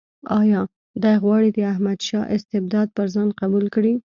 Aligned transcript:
آیا 0.39 0.61
دی 1.03 1.15
غواړي 1.23 1.49
د 1.53 1.59
احمدشاه 1.73 2.29
استبداد 2.35 2.87
پر 2.97 3.05
ځان 3.13 3.29
قبول 3.41 3.65
کړي. 3.75 3.93